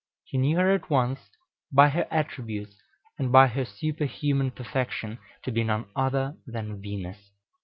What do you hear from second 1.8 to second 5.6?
her attributes and by her superhuman perfection, to